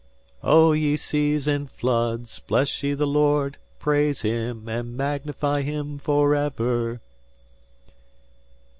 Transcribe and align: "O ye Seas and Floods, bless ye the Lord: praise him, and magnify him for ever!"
"O 0.41 0.71
ye 0.71 0.97
Seas 0.97 1.47
and 1.47 1.69
Floods, 1.69 2.39
bless 2.39 2.81
ye 2.81 2.95
the 2.95 3.05
Lord: 3.05 3.57
praise 3.77 4.23
him, 4.23 4.67
and 4.67 4.97
magnify 4.97 5.61
him 5.61 5.99
for 5.99 6.33
ever!" 6.33 6.99